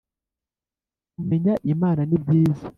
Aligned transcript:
kumenya 1.15 1.53
Imana, 1.73 2.01
nibyiza 2.05 2.65